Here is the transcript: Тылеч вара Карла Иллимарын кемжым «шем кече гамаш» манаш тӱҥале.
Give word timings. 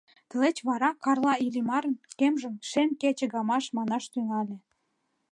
Тылеч 0.29 0.57
вара 0.67 0.89
Карла 1.03 1.33
Иллимарын 1.45 1.95
кемжым 2.19 2.55
«шем 2.69 2.89
кече 3.01 3.25
гамаш» 3.33 3.65
манаш 3.77 4.03
тӱҥале. 4.13 4.57